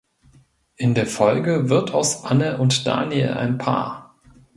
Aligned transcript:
In 0.77 0.95
der 0.95 1.05
Folge 1.05 1.69
wird 1.69 1.93
aus 1.93 2.23
Anne 2.23 2.57
und 2.57 2.87
Daniel 2.87 3.33
ein 3.35 3.59
Paar. 3.59 4.17